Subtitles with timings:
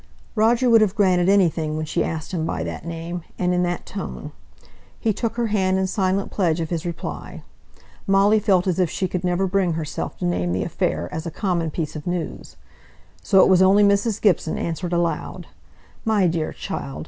[0.33, 3.85] Roger would have granted anything when she asked him by that name, and in that
[3.85, 4.31] tone.
[4.99, 7.43] He took her hand in silent pledge of his reply.
[8.07, 11.29] Molly felt as if she could never bring herself to name the affair as a
[11.29, 12.55] common piece of news.
[13.21, 14.19] So it was only Mrs.
[14.19, 15.45] Gibson that answered aloud,
[16.03, 16.99] "My dear child!